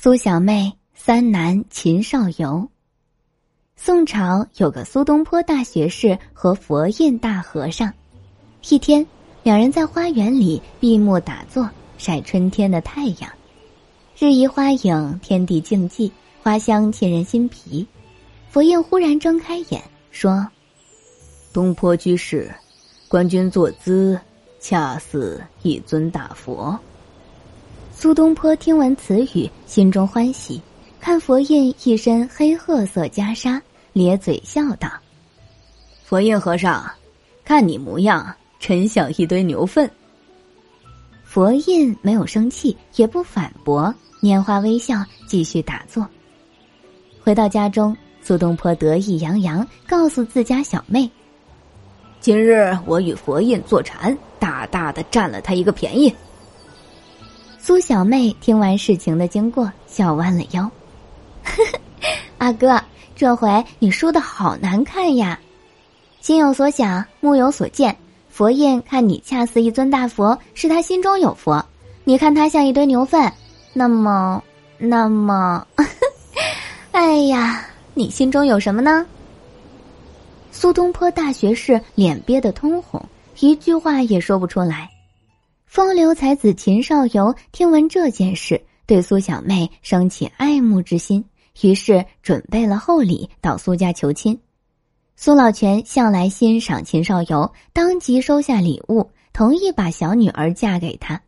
[0.00, 2.68] 苏小妹三男秦少游。
[3.74, 7.92] 宋朝有个苏东坡大学士和佛印大和尚，
[8.68, 9.04] 一天，
[9.42, 13.28] 两人在花园里闭目打坐，晒春天的太阳。
[14.16, 16.08] 日移花影，天地静寂，
[16.44, 17.84] 花香沁人心脾。
[18.48, 20.46] 佛印忽然睁开眼，说
[21.52, 22.54] ：“东坡居士，
[23.08, 24.16] 观君坐姿，
[24.60, 26.78] 恰似一尊大佛。”
[28.00, 30.62] 苏东坡听闻此语，心中欢喜，
[31.00, 33.60] 看佛印一身黑褐色袈裟，
[33.92, 34.88] 咧嘴笑道
[36.06, 36.88] ：“佛印和尚，
[37.44, 39.90] 看你模样，真像一堆牛粪。”
[41.26, 46.08] 佛印没有生气，也不反驳，拈花微笑，继续打坐。
[47.20, 51.10] 回到家中，苏东坡得意洋洋，告诉自家小妹
[52.20, 56.14] ：“今日我与佛印坐禅，大大的占了他一个便宜。”
[57.68, 60.70] 苏小妹听完事情的经过，笑弯了腰
[62.38, 62.82] ：“阿哥，
[63.14, 65.38] 这回你输的好难看呀！
[66.22, 67.94] 心有所想，目有所见。
[68.30, 71.62] 佛印看你恰似一尊大佛，是他心中有佛；
[72.04, 73.30] 你看他像一堆牛粪，
[73.74, 74.42] 那么，
[74.78, 75.66] 那么，
[76.92, 79.04] 哎呀，你心中有什么呢？”
[80.50, 83.06] 苏东坡大学士脸憋得通红，
[83.40, 84.88] 一句话也说不出来。
[85.68, 91.22] 风流才子秦少游听闻这件事，对苏小妹生起爱慕之心，
[91.60, 94.40] 于是准备了厚礼到苏家求亲。
[95.14, 101.20] 苏老泉向来欣赏秦少游，当即收下礼物，同意把小女儿嫁给他。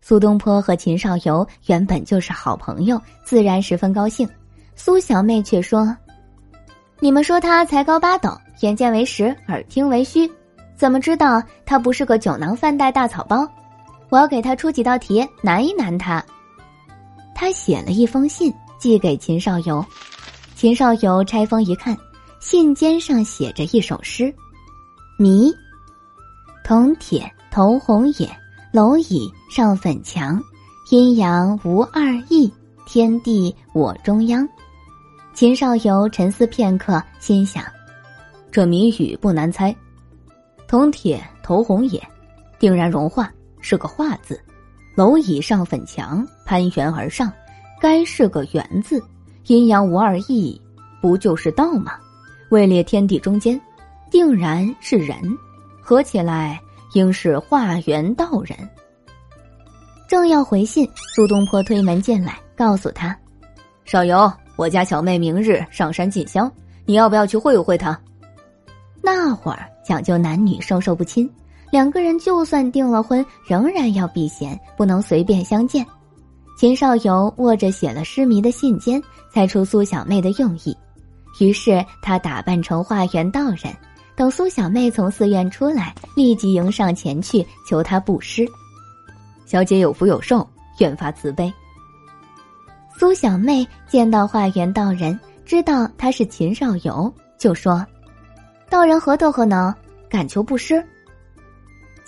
[0.00, 4.28] 苏东坡和秦少游原本就是好朋友，自然十分高兴。
[4.74, 5.96] 苏小妹却说
[6.98, 10.28] ：“你们说他才高八斗，眼见为实，耳听为虚，
[10.74, 13.48] 怎么知道他不是个酒囊饭袋大草包？”
[14.10, 16.22] 我要给他出几道题，难一难他。
[17.34, 19.84] 他写了一封信寄给秦少游，
[20.54, 21.96] 秦少游拆封一看，
[22.40, 24.34] 信笺上写着一首诗
[25.16, 25.50] ：“迷，
[26.64, 28.28] 铜铁头红也，
[28.72, 30.42] 蝼蚁上粉墙，
[30.90, 32.52] 阴阳无二意，
[32.86, 34.46] 天地我中央。”
[35.32, 37.64] 秦少游沉思片刻，心想：
[38.50, 39.74] 这谜语不难猜，
[40.66, 42.02] 铜铁头红也，
[42.58, 43.32] 定然融化。
[43.60, 44.40] 是个“化”字，
[44.96, 47.32] 蝼蚁上粉墙，攀援而上，
[47.80, 49.02] 该是个“圆”字。
[49.46, 50.60] 阴阳无二意，
[51.00, 51.92] 不就是道吗？
[52.50, 53.60] 位列天地中间，
[54.10, 55.16] 定然是人，
[55.80, 56.60] 合起来
[56.94, 58.56] 应是化缘道人。
[60.06, 63.16] 正要回信，苏东坡推门进来，告诉他
[63.84, 66.50] ：“少游，我家小妹明日上山进香，
[66.84, 67.98] 你要不要去会会她？”
[69.02, 71.28] 那会儿讲究男女授受不亲。
[71.70, 75.86] 两个人就算订了婚，仍然要避嫌，不能随便相见。
[76.58, 80.76] 秦少游握着写了诗谜的信笺，猜出苏小妹的用意，
[81.38, 83.74] 于是他打扮成化缘道人，
[84.14, 88.46] 等苏小妹从寺院出来，立即迎上前去求她布施。
[89.46, 90.46] 小姐有福有寿，
[90.78, 91.50] 愿发慈悲。
[92.98, 97.86] 苏小妹见到化缘道人，知道他是秦少游，就说
[98.68, 99.74] ：“道人何德何能，
[100.10, 100.84] 敢求布施？”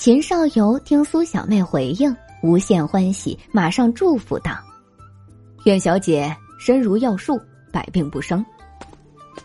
[0.02, 4.58] 秦少游听苏小妹回应，无限欢喜，马上祝福道
[5.64, 7.40] ：“愿小姐身如药树，
[7.72, 8.44] 百病不生。”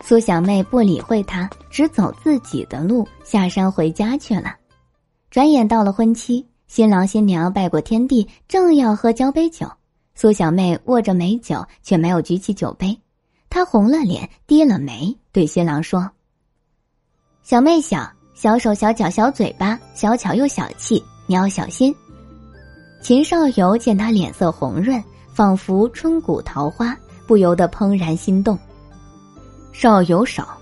[0.01, 4.55] 苏小妹不理会他，只走自己的路，下山回家去了。
[5.29, 9.71] 转眼到了婚期，新郎新娘拜过天地，正要喝交杯酒，
[10.15, 12.99] 苏小妹握着美酒，却没有举起酒杯。
[13.47, 16.09] 她红了脸，低了眉，对新郎说
[17.45, 21.93] ：“小妹想。”小手小脚小嘴巴，小巧又小气，你要小心。
[23.01, 25.03] 秦少游见他脸色红润，
[25.33, 26.95] 仿佛春谷桃花，
[27.25, 28.55] 不由得怦然心动。
[29.73, 30.55] 少有少，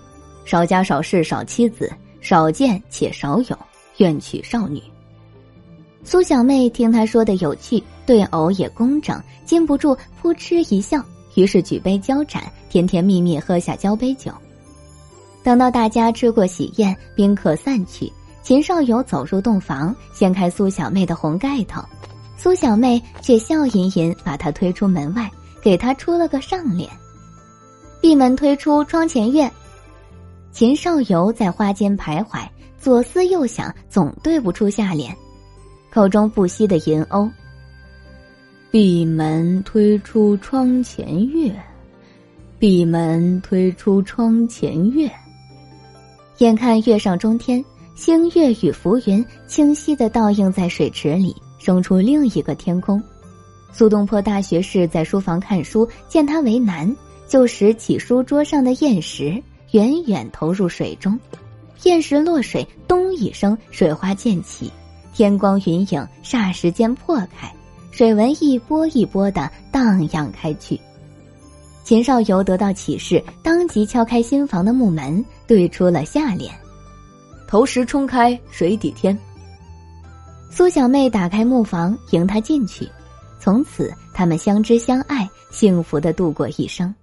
[0.45, 1.91] 少家少室少妻子，
[2.21, 3.59] 少见且少有，
[3.97, 4.81] 愿娶少女。
[6.05, 11.03] 苏小妹听他说的有趣，对偶也工整，禁不住扑哧一笑，
[11.33, 14.31] 于是举杯交盏，甜甜蜜蜜喝下交杯酒。
[15.45, 18.11] 等到大家吃过喜宴，宾客散去，
[18.41, 21.83] 秦少游走入洞房，掀开苏小妹的红盖头，
[22.35, 25.29] 苏小妹却笑吟吟把他推出门外，
[25.61, 26.89] 给他出了个上联
[28.01, 29.47] ：“闭门推出窗前月。”
[30.51, 32.39] 秦少游在花间徘徊，
[32.79, 35.15] 左思右想，总对不出下联，
[35.93, 37.31] 口中不息的吟哦
[38.71, 41.55] ：“闭门推出窗前月，
[42.57, 45.07] 闭门推出窗前月。”
[46.39, 47.63] 眼看月上中天，
[47.95, 53.01] 星月与浮云清晰的倒映在水池里，生出另一个天空。
[53.71, 56.93] 苏东坡大学士在书房看书，见他为难，
[57.25, 59.41] 就拾起书桌上的砚石，
[59.71, 61.17] 远远投入水中。
[61.77, 64.69] 砚石落水，咚一声，水花溅起，
[65.13, 67.49] 天光云影霎时间破开，
[67.91, 70.77] 水纹一波一波的荡漾开去。
[71.85, 76.51] 秦少游得到启示，当即敲开新房的木门，对出了下联
[77.47, 79.15] ：“投石冲开水底天。”
[80.49, 82.89] 苏小妹打开木房，迎他进去。
[83.39, 86.93] 从此，他们相知相爱，幸福的度过一生。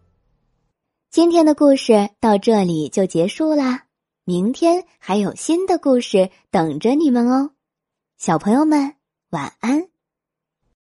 [1.12, 3.84] 今天的故事到这里就结束啦，
[4.24, 7.50] 明天还有新的故事等着你们哦，
[8.18, 8.94] 小朋友们
[9.30, 9.91] 晚安。